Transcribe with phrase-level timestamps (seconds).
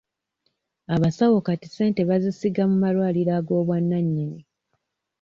[0.95, 4.41] Abasawo kati ssente bazisiga mu malwaliro agw'obwannannyini.